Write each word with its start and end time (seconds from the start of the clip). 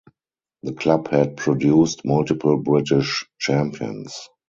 The 0.63 0.73
club 0.73 1.09
had 1.11 1.37
produced 1.37 2.05
multiple 2.05 2.57
British 2.57 3.23
champions. 3.37 4.29